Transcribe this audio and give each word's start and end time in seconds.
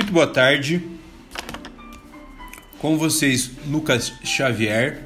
Muito 0.00 0.14
boa 0.14 0.26
tarde. 0.26 0.82
Com 2.78 2.96
vocês, 2.96 3.50
Lucas 3.66 4.14
Xavier. 4.24 4.98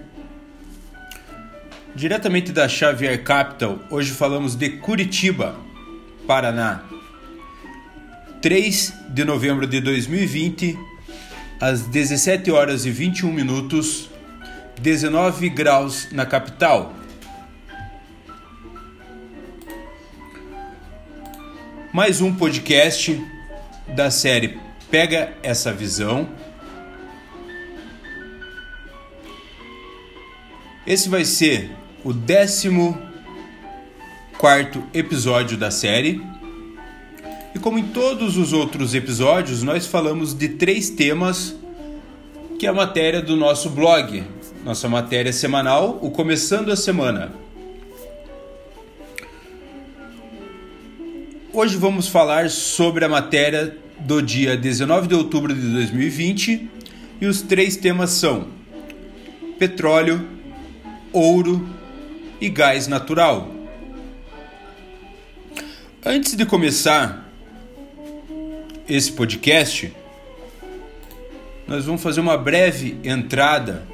Diretamente 1.96 2.52
da 2.52 2.68
Xavier 2.68 3.24
Capital, 3.24 3.80
hoje 3.90 4.12
falamos 4.12 4.54
de 4.54 4.70
Curitiba, 4.70 5.56
Paraná. 6.28 6.84
3 8.40 8.94
de 9.08 9.24
novembro 9.24 9.66
de 9.66 9.80
2020, 9.80 10.78
às 11.60 11.82
17 11.88 12.52
horas 12.52 12.86
e 12.86 12.92
21 12.92 13.32
minutos, 13.32 14.08
19 14.80 15.48
graus 15.48 16.06
na 16.12 16.24
capital. 16.24 16.94
Mais 21.92 22.20
um 22.20 22.32
podcast 22.32 23.20
da 23.88 24.08
série 24.08 24.63
Pega 24.94 25.34
essa 25.42 25.72
visão. 25.72 26.28
Esse 30.86 31.08
vai 31.08 31.24
ser 31.24 31.72
o 32.04 32.14
14 32.14 32.94
quarto 34.38 34.84
episódio 34.94 35.58
da 35.58 35.72
série. 35.72 36.22
E 37.52 37.58
como 37.58 37.76
em 37.76 37.88
todos 37.88 38.36
os 38.36 38.52
outros 38.52 38.94
episódios, 38.94 39.64
nós 39.64 39.84
falamos 39.84 40.32
de 40.32 40.50
três 40.50 40.90
temas 40.90 41.56
que 42.56 42.64
é 42.64 42.70
a 42.70 42.72
matéria 42.72 43.20
do 43.20 43.34
nosso 43.34 43.70
blog, 43.70 44.22
nossa 44.64 44.88
matéria 44.88 45.32
semanal, 45.32 45.98
o 46.02 46.10
Começando 46.12 46.70
a 46.70 46.76
Semana. 46.76 47.32
Hoje 51.52 51.76
vamos 51.76 52.06
falar 52.06 52.48
sobre 52.48 53.04
a 53.04 53.08
matéria 53.08 53.82
do 53.98 54.20
dia 54.20 54.56
19 54.56 55.08
de 55.08 55.14
outubro 55.14 55.54
de 55.54 55.60
2020 55.72 56.68
e 57.20 57.26
os 57.26 57.42
três 57.42 57.76
temas 57.76 58.10
são 58.10 58.48
petróleo, 59.58 60.26
ouro 61.12 61.68
e 62.40 62.48
gás 62.48 62.86
natural. 62.86 63.54
Antes 66.04 66.36
de 66.36 66.44
começar 66.44 67.32
esse 68.88 69.12
podcast, 69.12 69.92
nós 71.66 71.86
vamos 71.86 72.02
fazer 72.02 72.20
uma 72.20 72.36
breve 72.36 72.98
entrada 73.02 73.86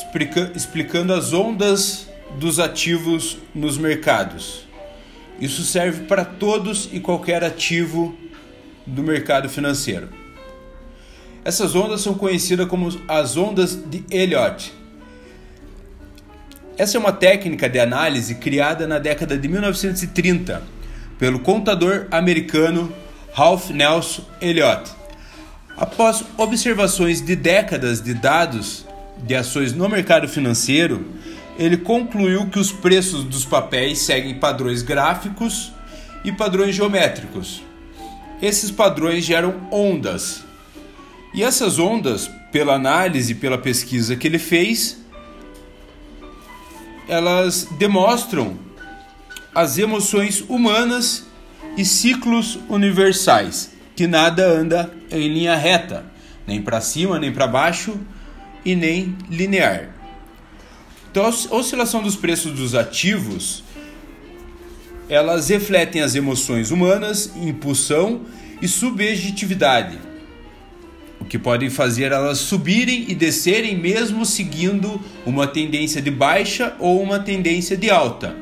explica 0.00 0.50
explicando 0.54 1.12
as 1.12 1.32
ondas 1.32 2.08
dos 2.38 2.58
ativos 2.58 3.38
nos 3.54 3.76
mercados. 3.76 4.66
Isso 5.40 5.62
serve 5.62 6.04
para 6.04 6.24
todos 6.24 6.88
e 6.92 7.00
qualquer 7.00 7.44
ativo 7.44 8.16
do 8.90 9.02
mercado 9.02 9.48
financeiro. 9.48 10.08
Essas 11.44 11.74
ondas 11.74 12.02
são 12.02 12.14
conhecidas 12.14 12.68
como 12.68 12.88
as 13.08 13.36
ondas 13.36 13.74
de 13.74 14.04
Elliott. 14.10 14.72
Essa 16.76 16.96
é 16.96 17.00
uma 17.00 17.12
técnica 17.12 17.68
de 17.68 17.78
análise 17.78 18.34
criada 18.36 18.86
na 18.86 18.98
década 18.98 19.36
de 19.36 19.48
1930 19.48 20.62
pelo 21.18 21.40
contador 21.40 22.06
americano 22.10 22.92
Ralph 23.32 23.70
Nelson 23.70 24.24
Elliott. 24.40 24.90
Após 25.76 26.24
observações 26.36 27.22
de 27.22 27.36
décadas 27.36 28.02
de 28.02 28.14
dados 28.14 28.86
de 29.22 29.34
ações 29.34 29.72
no 29.72 29.88
mercado 29.88 30.28
financeiro, 30.28 31.06
ele 31.58 31.76
concluiu 31.76 32.48
que 32.48 32.58
os 32.58 32.72
preços 32.72 33.24
dos 33.24 33.44
papéis 33.44 33.98
seguem 33.98 34.34
padrões 34.34 34.82
gráficos 34.82 35.72
e 36.24 36.32
padrões 36.32 36.74
geométricos. 36.74 37.62
Esses 38.42 38.70
padrões 38.70 39.24
geram 39.24 39.68
ondas. 39.70 40.44
E 41.34 41.42
essas 41.42 41.78
ondas, 41.78 42.28
pela 42.50 42.74
análise, 42.74 43.34
pela 43.34 43.58
pesquisa 43.58 44.16
que 44.16 44.26
ele 44.26 44.38
fez, 44.38 44.98
elas 47.06 47.68
demonstram 47.78 48.58
as 49.54 49.78
emoções 49.78 50.40
humanas 50.48 51.26
e 51.76 51.84
ciclos 51.84 52.58
universais, 52.68 53.72
que 53.94 54.06
nada 54.06 54.46
anda 54.46 54.92
em 55.10 55.28
linha 55.28 55.56
reta, 55.56 56.04
nem 56.46 56.62
para 56.62 56.80
cima, 56.80 57.18
nem 57.18 57.32
para 57.32 57.46
baixo 57.46 57.98
e 58.64 58.74
nem 58.74 59.16
linear. 59.28 59.90
Então, 61.10 61.24
a 61.24 61.28
oscilação 61.28 62.02
dos 62.02 62.14
preços 62.14 62.52
dos 62.52 62.74
ativos, 62.74 63.64
elas 65.10 65.48
refletem 65.48 66.00
as 66.02 66.14
emoções 66.14 66.70
humanas, 66.70 67.32
impulsão 67.36 68.20
e 68.62 68.68
subjetividade, 68.68 69.98
o 71.20 71.24
que 71.24 71.36
podem 71.36 71.68
fazer 71.68 72.12
elas 72.12 72.38
subirem 72.38 73.06
e 73.08 73.14
descerem 73.14 73.76
mesmo 73.76 74.24
seguindo 74.24 75.00
uma 75.26 75.48
tendência 75.48 76.00
de 76.00 76.12
baixa 76.12 76.76
ou 76.78 77.02
uma 77.02 77.18
tendência 77.18 77.76
de 77.76 77.90
alta. 77.90 78.36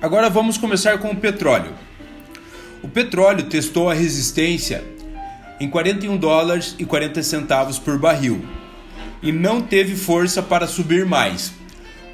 Agora 0.00 0.30
vamos 0.30 0.56
começar 0.56 0.98
com 0.98 1.10
o 1.10 1.16
petróleo. 1.16 1.72
O 2.80 2.88
petróleo 2.88 3.46
testou 3.46 3.90
a 3.90 3.94
resistência 3.94 4.84
em 5.58 5.68
41 5.68 6.16
dólares 6.16 6.76
e 6.78 6.84
40 6.84 7.20
centavos 7.24 7.76
por 7.80 7.98
barril 7.98 8.44
e 9.20 9.32
não 9.32 9.60
teve 9.60 9.96
força 9.96 10.40
para 10.40 10.68
subir 10.68 11.04
mais. 11.04 11.57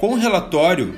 Com 0.04 0.12
o 0.12 0.19
relatório 0.19 0.94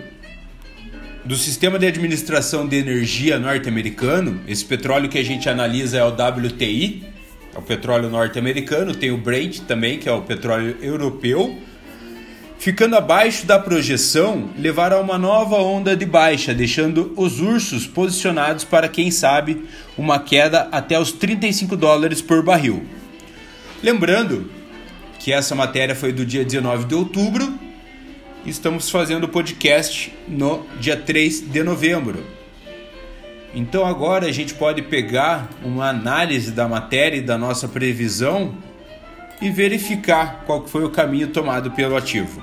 do 1.25 1.37
Sistema 1.37 1.79
de 1.79 1.87
Administração 1.87 2.67
de 2.67 2.77
Energia 2.77 3.39
norte-americano, 3.39 4.41
esse 4.49 4.65
petróleo 4.65 5.09
que 5.09 5.17
a 5.17 5.23
gente 5.23 5.49
analisa 5.49 5.99
é 5.99 6.03
o 6.03 6.09
WTI, 6.09 7.05
é 7.55 7.57
o 7.57 7.63
petróleo 7.63 8.11
norte-americano, 8.11 8.97
tem 8.97 9.13
o 9.13 9.17
Brent 9.17 9.61
também, 9.61 9.97
que 10.01 10.09
é 10.09 10.13
o 10.13 10.23
petróleo 10.23 10.77
europeu. 10.83 11.57
Ficando 12.59 12.97
abaixo 12.97 13.47
da 13.47 13.61
projeção, 13.61 14.51
levaram 14.59 14.97
a 14.97 15.01
uma 15.03 15.19
nova 15.19 15.55
onda 15.55 15.97
de 15.97 16.05
baixa, 16.05 16.53
deixando 16.53 17.13
os 17.17 17.41
ursos 17.41 17.87
posicionados 17.87 18.65
para, 18.65 18.89
quem 18.89 19.13
sabe, 19.13 19.69
uma 19.97 20.19
queda 20.19 20.67
até 20.73 20.99
os 20.99 21.13
35 21.13 21.77
dólares 21.77 22.21
por 22.21 22.43
barril. 22.43 22.85
Lembrando 23.85 24.51
que 25.21 25.33
essa 25.33 25.55
matéria 25.55 25.95
foi 25.95 26.11
do 26.11 26.27
dia 26.27 26.45
19 26.45 26.87
de 26.87 26.95
outubro. 26.97 27.66
Estamos 28.47 28.89
fazendo 28.89 29.25
o 29.25 29.29
podcast 29.29 30.17
no 30.29 30.65
dia 30.79 30.97
3 30.97 31.51
de 31.51 31.65
novembro. 31.65 32.25
Então 33.53 33.85
agora 33.85 34.27
a 34.27 34.33
gente 34.33 34.55
pode 34.55 34.83
pegar 34.83 35.51
uma 35.65 35.89
análise 35.89 36.53
da 36.53 36.69
matéria 36.69 37.17
e 37.17 37.23
da 37.23 37.37
nossa 37.37 37.67
previsão 37.67 38.55
e 39.43 39.51
verificar 39.51 40.45
qual 40.47 40.65
foi 40.65 40.85
o 40.85 40.91
caminho 40.91 41.27
tomado 41.27 41.73
pelo 41.73 41.97
ativo. 41.97 42.41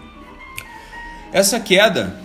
Essa 1.31 1.57
queda, 1.57 2.19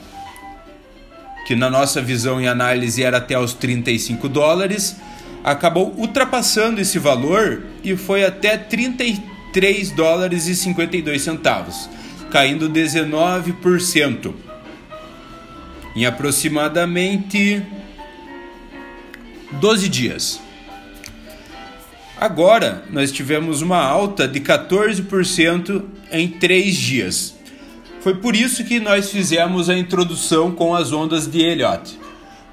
que 1.46 1.54
na 1.54 1.70
nossa 1.70 2.02
visão 2.02 2.40
e 2.40 2.48
análise 2.48 3.04
era 3.04 3.18
até 3.18 3.38
os 3.38 3.54
35 3.54 4.28
dólares, 4.28 4.96
acabou 5.44 5.94
ultrapassando 5.96 6.80
esse 6.80 6.98
valor 6.98 7.62
e 7.84 7.96
foi 7.96 8.24
até 8.24 8.56
33 8.56 9.38
3 9.52 9.90
dólares 9.90 10.46
e 10.46 10.54
52 10.54 11.22
centavos, 11.22 11.88
caindo 12.30 12.68
19% 12.68 14.34
em 15.96 16.06
aproximadamente 16.06 17.62
12 19.52 19.88
dias. 19.88 20.40
Agora 22.20 22.84
nós 22.90 23.12
tivemos 23.12 23.62
uma 23.62 23.80
alta 23.80 24.26
de 24.26 24.40
14% 24.40 25.84
em 26.10 26.28
3 26.28 26.74
dias. 26.74 27.34
Foi 28.00 28.14
por 28.14 28.36
isso 28.36 28.64
que 28.64 28.78
nós 28.80 29.10
fizemos 29.10 29.68
a 29.68 29.76
introdução 29.76 30.52
com 30.52 30.74
as 30.74 30.92
ondas 30.92 31.26
de 31.30 31.40
Elliott, 31.40 31.98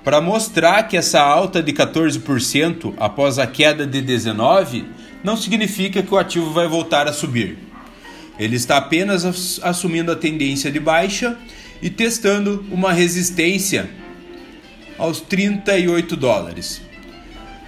para 0.04 0.22
mostrar 0.22 0.84
que 0.84 0.98
essa 0.98 1.20
alta 1.20 1.64
de 1.64 1.74
14% 1.74 2.94
após 2.98 3.40
a 3.40 3.48
queda 3.48 3.88
de 3.88 4.02
19 4.02 4.86
não 5.24 5.36
significa 5.36 6.04
que 6.04 6.14
o 6.14 6.18
ativo 6.18 6.52
vai 6.52 6.68
voltar 6.68 7.08
a 7.08 7.14
subir. 7.14 7.65
Ele 8.38 8.56
está 8.56 8.78
apenas 8.78 9.60
assumindo 9.62 10.12
a 10.12 10.16
tendência 10.16 10.72
de 10.72 10.80
baixa 10.80 11.38
e 11.82 11.90
testando 11.90 12.66
uma 12.72 12.92
resistência 12.92 13.90
aos 14.98 15.22
38 15.22 16.16
dólares. 16.16 16.82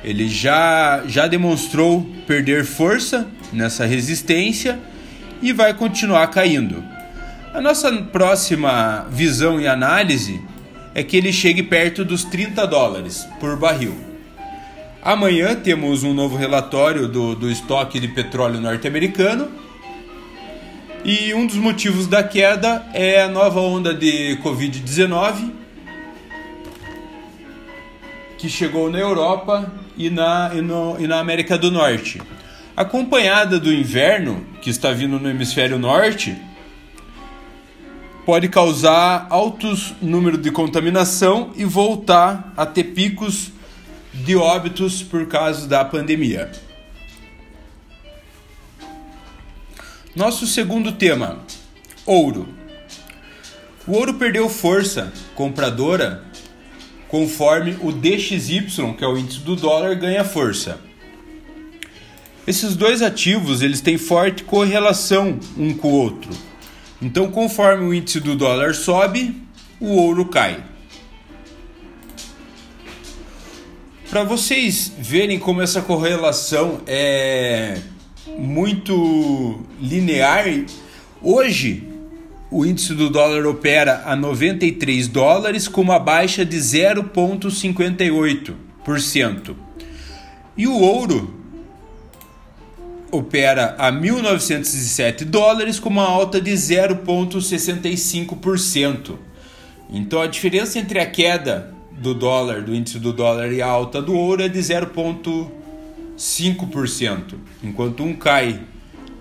Ele 0.03 0.27
já, 0.27 1.03
já 1.07 1.27
demonstrou 1.27 2.07
perder 2.25 2.65
força 2.65 3.27
nessa 3.51 3.85
resistência 3.85 4.79
e 5.41 5.51
vai 5.51 5.73
continuar 5.73 6.27
caindo. 6.27 6.83
A 7.53 7.61
nossa 7.61 7.91
próxima 7.91 9.07
visão 9.09 9.59
e 9.59 9.67
análise 9.67 10.39
é 10.93 11.03
que 11.03 11.17
ele 11.17 11.31
chegue 11.31 11.63
perto 11.63 12.03
dos 12.03 12.23
30 12.23 12.65
dólares 12.67 13.27
por 13.39 13.57
barril. 13.57 13.95
Amanhã 15.01 15.55
temos 15.55 16.03
um 16.03 16.13
novo 16.13 16.35
relatório 16.35 17.07
do, 17.07 17.35
do 17.35 17.49
estoque 17.49 17.99
de 17.99 18.07
petróleo 18.09 18.59
norte-americano. 18.59 19.47
E 21.09 21.33
um 21.33 21.47
dos 21.47 21.55
motivos 21.55 22.05
da 22.05 22.21
queda 22.21 22.85
é 22.93 23.21
a 23.21 23.29
nova 23.29 23.61
onda 23.61 23.93
de 23.93 24.37
Covid-19. 24.43 25.53
que 28.37 28.49
chegou 28.49 28.91
na 28.91 28.99
Europa 28.99 29.71
e 29.97 30.09
na, 30.09 30.51
e, 30.53 30.61
no, 30.61 30.97
e 30.99 31.07
na 31.07 31.17
América 31.19 31.57
do 31.57 31.71
Norte. 31.71 32.21
Acompanhada 32.75 33.57
do 33.57 33.73
inverno, 33.73 34.45
que 34.61 34.69
está 34.69 34.91
vindo 34.91 35.17
no 35.17 35.29
hemisfério 35.29 35.79
norte, 35.79 36.35
pode 38.25 38.49
causar 38.49 39.27
altos 39.29 39.93
números 40.01 40.41
de 40.41 40.51
contaminação 40.51 41.51
e 41.55 41.63
voltar 41.63 42.53
a 42.57 42.65
ter 42.65 42.83
picos 42.83 43.49
de 44.13 44.35
óbitos 44.35 45.01
por 45.01 45.25
causa 45.25 45.67
da 45.67 45.85
pandemia. 45.85 46.66
Nosso 50.17 50.47
segundo 50.47 50.93
tema: 50.93 51.37
ouro. 52.03 52.47
O 53.85 53.91
ouro 53.91 54.15
perdeu 54.15 54.49
força 54.49 55.13
compradora 55.35 56.23
conforme 57.07 57.77
o 57.81 57.91
DXY, 57.91 58.95
que 58.97 59.03
é 59.03 59.07
o 59.07 59.15
índice 59.15 59.41
do 59.41 59.55
dólar, 59.55 59.93
ganha 59.93 60.25
força. 60.25 60.79
Esses 62.47 62.75
dois 62.75 63.03
ativos 63.03 63.61
eles 63.61 63.79
têm 63.79 63.99
forte 63.99 64.43
correlação 64.43 65.39
um 65.55 65.71
com 65.75 65.89
o 65.89 65.93
outro. 65.93 66.31
Então, 66.99 67.29
conforme 67.29 67.85
o 67.85 67.93
índice 67.93 68.19
do 68.19 68.35
dólar 68.35 68.73
sobe, 68.73 69.39
o 69.79 69.89
ouro 69.89 70.25
cai. 70.25 70.63
Para 74.09 74.23
vocês 74.23 74.91
verem 74.97 75.37
como 75.37 75.61
essa 75.61 75.79
correlação 75.79 76.81
é 76.87 77.81
muito 78.37 79.61
linear, 79.79 80.45
hoje 81.21 81.87
o 82.49 82.65
índice 82.65 82.93
do 82.93 83.09
dólar 83.09 83.45
opera 83.45 84.03
a 84.05 84.15
93 84.15 85.05
dólares 85.07 85.67
com 85.67 85.81
uma 85.81 85.99
baixa 85.99 86.45
de 86.45 86.55
0,58%. 86.57 89.53
E 90.55 90.65
o 90.65 90.79
ouro 90.79 91.33
opera 93.11 93.75
a 93.77 93.91
1.907 93.91 95.25
dólares 95.25 95.77
com 95.79 95.89
uma 95.89 96.07
alta 96.07 96.39
de 96.39 96.51
0,65%. 96.51 99.17
Então 99.89 100.21
a 100.21 100.27
diferença 100.27 100.77
entre 100.79 100.99
a 100.99 101.05
queda 101.05 101.73
do 101.91 102.13
dólar, 102.13 102.61
do 102.61 102.73
índice 102.75 102.99
do 102.99 103.11
dólar 103.11 103.51
e 103.51 103.61
a 103.61 103.67
alta 103.67 104.01
do 104.01 104.15
ouro 104.15 104.41
é 104.43 104.49
de 104.49 104.59
0,5%, 106.17 107.35
enquanto 107.63 108.03
um 108.03 108.13
cai 108.13 108.61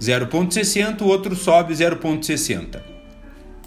0,60, 0.00 1.02
o 1.02 1.06
outro 1.06 1.36
sobe 1.36 1.74
0,60. 1.74 2.80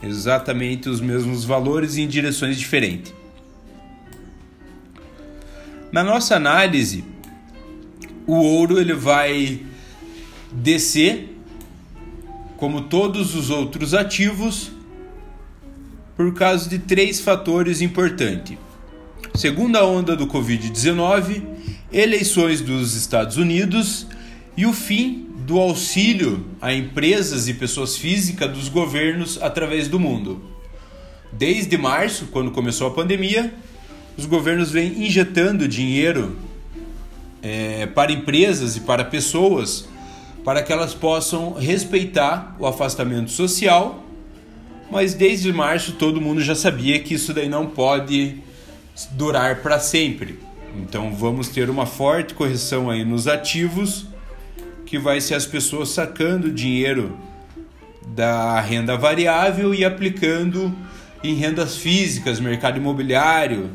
Exatamente 0.02 0.90
os 0.90 1.00
mesmos 1.00 1.46
valores 1.46 1.98
em 1.98 2.08
direções 2.08 2.58
diferentes. 2.58 3.14
Na 5.92 6.04
nossa 6.04 6.36
análise, 6.36 7.04
o 8.26 8.36
ouro 8.36 8.80
ele 8.80 8.94
vai 8.94 9.62
descer 10.52 11.36
como 12.58 12.82
todos 12.82 13.36
os 13.36 13.50
outros 13.50 13.94
ativos 13.94 14.72
por 16.16 16.34
causa 16.34 16.70
de 16.70 16.80
três 16.80 17.20
fatores 17.20 17.82
importantes 17.82 18.58
segunda 19.40 19.86
onda 19.86 20.16
do 20.16 20.28
Covid-19, 20.28 21.44
eleições 21.92 22.62
dos 22.62 22.96
Estados 22.96 23.38
Unidos 23.38 24.08
e 24.56 24.66
o 24.66 24.74
fim 24.74 25.28
do 25.46 25.60
auxílio 25.60 26.46
a 26.62 26.74
empresas 26.74 27.48
e 27.48 27.54
pessoas 27.54 27.98
físicas 27.98 28.52
dos 28.52 28.70
governos 28.70 29.42
através 29.42 29.88
do 29.88 30.00
mundo. 30.00 30.42
Desde 31.32 31.78
março, 31.78 32.28
quando 32.28 32.52
começou 32.52 32.88
a 32.88 32.92
pandemia, 32.92 33.54
os 34.18 34.26
governos 34.26 34.72
vêm 34.72 35.06
injetando 35.06 35.68
dinheiro 35.68 36.38
é, 37.42 37.86
para 37.86 38.12
empresas 38.12 38.76
e 38.76 38.82
para 38.82 39.04
pessoas 39.06 39.88
para 40.44 40.64
que 40.64 40.72
elas 40.72 40.94
possam 40.94 41.54
respeitar 41.54 42.56
o 42.60 42.66
afastamento 42.66 43.30
social, 43.30 44.04
mas 44.90 45.14
desde 45.14 45.52
março 45.52 45.94
todo 45.94 46.20
mundo 46.20 46.42
já 46.42 46.56
sabia 46.56 47.00
que 47.00 47.14
isso 47.14 47.34
daí 47.34 47.48
não 47.48 47.68
pode 47.68 48.38
durar 49.12 49.62
para 49.62 49.80
sempre. 49.80 50.40
Então 50.78 51.14
vamos 51.14 51.50
ter 51.50 51.70
uma 51.70 51.86
forte 51.86 52.34
correção 52.34 52.90
aí 52.90 53.04
nos 53.04 53.28
ativos, 53.28 54.06
que 54.86 54.98
vai 54.98 55.22
ser 55.22 55.36
as 55.36 55.46
pessoas 55.46 55.90
sacando 55.90 56.52
dinheiro 56.52 57.18
da 58.08 58.60
renda 58.60 58.98
variável 58.98 59.74
e 59.74 59.86
aplicando 59.86 60.74
em 61.24 61.36
rendas 61.36 61.78
físicas, 61.78 62.40
mercado 62.40 62.78
imobiliário, 62.78 63.70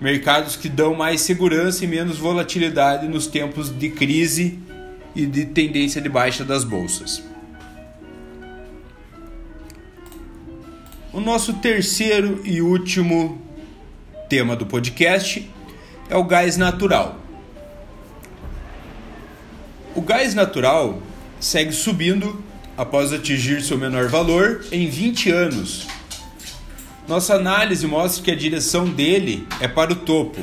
mercados 0.00 0.56
que 0.56 0.68
dão 0.68 0.94
mais 0.94 1.20
segurança 1.20 1.84
e 1.84 1.88
menos 1.88 2.18
volatilidade 2.18 3.06
nos 3.06 3.26
tempos 3.26 3.76
de 3.76 3.90
crise 3.90 4.58
e 5.14 5.26
de 5.26 5.44
tendência 5.44 6.00
de 6.00 6.08
baixa 6.08 6.44
das 6.44 6.64
bolsas. 6.64 7.22
O 11.12 11.20
nosso 11.20 11.52
terceiro 11.54 12.40
e 12.42 12.62
último 12.62 13.40
tema 14.28 14.56
do 14.56 14.64
podcast 14.64 15.48
é 16.12 16.16
o 16.16 16.24
gás 16.24 16.58
natural. 16.58 17.16
O 19.94 20.02
gás 20.02 20.34
natural 20.34 21.00
segue 21.40 21.72
subindo 21.72 22.44
após 22.76 23.14
atingir 23.14 23.62
seu 23.62 23.78
menor 23.78 24.08
valor 24.08 24.62
em 24.70 24.90
20 24.90 25.30
anos. 25.30 25.86
Nossa 27.08 27.34
análise 27.34 27.86
mostra 27.86 28.22
que 28.22 28.30
a 28.30 28.36
direção 28.36 28.84
dele 28.90 29.48
é 29.58 29.66
para 29.66 29.94
o 29.94 29.96
topo. 29.96 30.38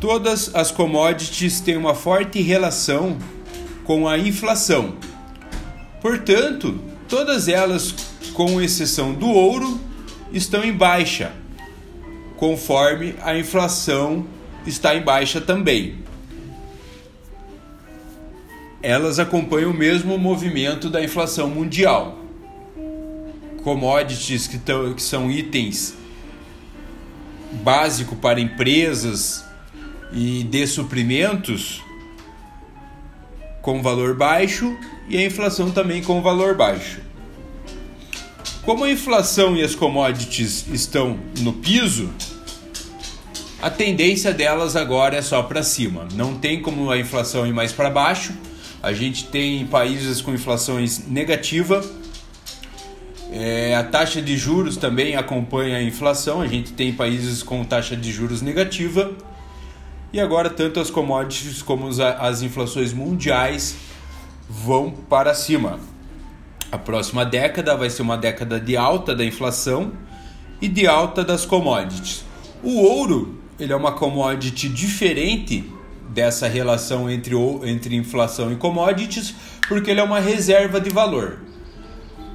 Todas 0.00 0.54
as 0.54 0.70
commodities 0.70 1.60
têm 1.60 1.76
uma 1.76 1.94
forte 1.94 2.40
relação 2.40 3.18
com 3.84 4.08
a 4.08 4.16
inflação. 4.16 4.94
Portanto, 6.00 6.80
todas 7.06 7.48
elas, 7.48 7.94
com 8.32 8.62
exceção 8.62 9.12
do 9.12 9.28
ouro, 9.28 9.78
estão 10.32 10.64
em 10.64 10.72
baixa 10.72 11.41
conforme 12.42 13.14
a 13.22 13.38
inflação 13.38 14.26
está 14.66 14.96
em 14.96 15.00
baixa 15.00 15.40
também. 15.40 15.98
Elas 18.82 19.20
acompanham 19.20 19.70
o 19.70 19.74
mesmo 19.74 20.18
movimento 20.18 20.90
da 20.90 21.00
inflação 21.04 21.48
mundial. 21.48 22.18
Commodities 23.62 24.48
que, 24.48 24.58
tão, 24.58 24.92
que 24.92 25.00
são 25.00 25.30
itens 25.30 25.94
básicos 27.62 28.18
para 28.18 28.40
empresas 28.40 29.44
e 30.12 30.42
de 30.42 30.66
suprimentos 30.66 31.80
com 33.60 33.80
valor 33.80 34.16
baixo 34.16 34.76
e 35.08 35.16
a 35.16 35.24
inflação 35.24 35.70
também 35.70 36.02
com 36.02 36.20
valor 36.20 36.56
baixo. 36.56 37.02
Como 38.64 38.82
a 38.82 38.90
inflação 38.90 39.56
e 39.56 39.62
as 39.62 39.76
commodities 39.76 40.66
estão 40.72 41.20
no 41.38 41.52
piso, 41.52 42.10
a 43.62 43.70
tendência 43.70 44.34
delas 44.34 44.74
agora 44.74 45.16
é 45.16 45.22
só 45.22 45.40
para 45.40 45.62
cima. 45.62 46.08
Não 46.14 46.36
tem 46.36 46.60
como 46.60 46.90
a 46.90 46.98
inflação 46.98 47.46
ir 47.46 47.52
mais 47.52 47.72
para 47.72 47.88
baixo. 47.88 48.34
A 48.82 48.92
gente 48.92 49.26
tem 49.28 49.64
países 49.68 50.20
com 50.20 50.34
inflações 50.34 51.06
negativa. 51.06 51.80
É, 53.30 53.76
a 53.76 53.84
taxa 53.84 54.20
de 54.20 54.36
juros 54.36 54.76
também 54.76 55.14
acompanha 55.14 55.76
a 55.76 55.82
inflação. 55.82 56.40
A 56.40 56.48
gente 56.48 56.72
tem 56.72 56.92
países 56.92 57.40
com 57.40 57.62
taxa 57.62 57.96
de 57.96 58.10
juros 58.10 58.42
negativa. 58.42 59.12
E 60.12 60.18
agora 60.18 60.50
tanto 60.50 60.80
as 60.80 60.90
commodities 60.90 61.62
como 61.62 61.88
as 62.18 62.42
inflações 62.42 62.92
mundiais 62.92 63.76
vão 64.50 64.90
para 64.90 65.34
cima. 65.34 65.78
A 66.72 66.78
próxima 66.78 67.24
década 67.24 67.76
vai 67.76 67.90
ser 67.90 68.02
uma 68.02 68.18
década 68.18 68.58
de 68.58 68.76
alta 68.76 69.14
da 69.14 69.24
inflação 69.24 69.92
e 70.60 70.66
de 70.66 70.88
alta 70.88 71.22
das 71.22 71.46
commodities. 71.46 72.24
O 72.60 72.80
ouro 72.80 73.41
ele 73.62 73.72
é 73.72 73.76
uma 73.76 73.92
commodity 73.92 74.68
diferente 74.68 75.64
dessa 76.08 76.48
relação 76.48 77.08
entre, 77.08 77.36
entre 77.64 77.94
inflação 77.94 78.50
e 78.52 78.56
commodities, 78.56 79.36
porque 79.68 79.92
ele 79.92 80.00
é 80.00 80.02
uma 80.02 80.18
reserva 80.18 80.80
de 80.80 80.90
valor. 80.90 81.38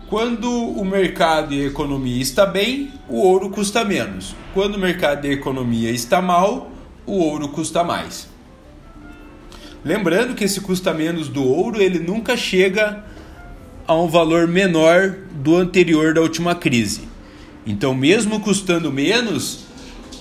Quando 0.10 0.50
o 0.50 0.86
mercado 0.86 1.54
e 1.54 1.64
a 1.64 1.68
economia 1.68 2.22
está 2.22 2.46
bem, 2.46 2.94
o 3.10 3.20
ouro 3.20 3.50
custa 3.50 3.84
menos. 3.84 4.34
Quando 4.54 4.76
o 4.76 4.80
mercado 4.80 5.28
e 5.28 5.32
a 5.32 5.34
economia 5.34 5.92
está 5.92 6.22
mal, 6.22 6.72
o 7.06 7.18
ouro 7.18 7.50
custa 7.50 7.84
mais. 7.84 8.30
Lembrando 9.84 10.34
que 10.34 10.46
esse 10.46 10.62
custa 10.62 10.94
menos 10.94 11.28
do 11.28 11.44
ouro, 11.44 11.82
ele 11.82 12.00
nunca 12.00 12.38
chega 12.38 13.04
a 13.86 13.94
um 13.94 14.08
valor 14.08 14.48
menor 14.48 15.14
do 15.34 15.58
anterior 15.58 16.14
da 16.14 16.22
última 16.22 16.56
crise. 16.56 17.02
Então, 17.66 17.94
mesmo 17.94 18.40
custando 18.40 18.94
menos, 18.94 19.67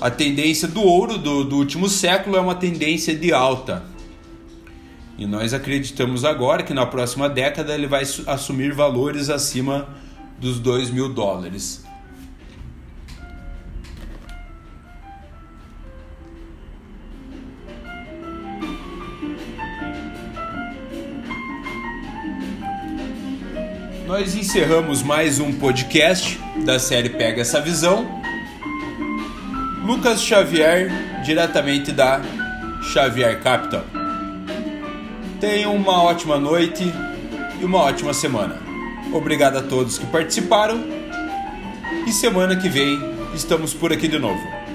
a 0.01 0.11
tendência 0.11 0.69
do 0.69 0.83
ouro 0.83 1.17
do, 1.17 1.45
do 1.45 1.57
último 1.57 1.89
século 1.89 2.37
é 2.37 2.41
uma 2.41 2.55
tendência 2.55 3.15
de 3.15 3.33
alta. 3.33 3.85
E 5.19 5.27
nós 5.27 5.55
acreditamos 5.55 6.25
agora 6.25 6.63
que 6.63 6.75
na 6.75 6.85
próxima 6.85 7.29
década 7.29 7.75
ele 7.75 7.87
vai 7.87 8.03
assumir 8.27 8.75
valores 8.75 9.31
acima 9.31 9.89
dos 10.39 10.59
2 10.59 10.91
mil 10.91 11.09
dólares. 11.09 11.85
Nós 24.07 24.35
encerramos 24.35 25.03
mais 25.03 25.41
um 25.41 25.53
podcast 25.53 26.39
da 26.65 26.79
série 26.79 27.11
Pega 27.11 27.41
essa 27.41 27.61
Visão. 27.61 28.26
Lucas 29.87 30.21
Xavier, 30.21 30.91
diretamente 31.23 31.93
da 31.93 32.21
Xavier 32.83 33.41
Capital. 33.41 33.85
Tenham 35.41 35.77
uma 35.77 36.03
ótima 36.03 36.41
noite 36.41 36.93
e 37.61 37.65
uma 37.65 37.79
ótima 37.79 38.13
semana. 38.13 38.59
Obrigado 39.13 39.59
a 39.59 39.63
todos 39.63 39.97
que 39.97 40.07
participaram 40.07 40.85
e 42.05 42.11
semana 42.13 42.57
que 42.57 42.69
vem 42.69 42.99
estamos 43.33 43.73
por 43.73 43.93
aqui 43.93 44.09
de 44.09 44.19
novo. 44.19 44.66